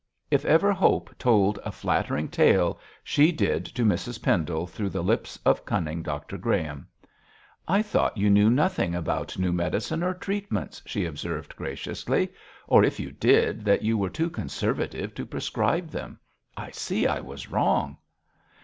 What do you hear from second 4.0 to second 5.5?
Pendle through the lips